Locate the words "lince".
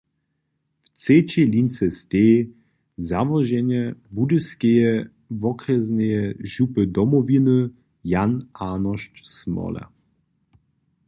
1.55-1.85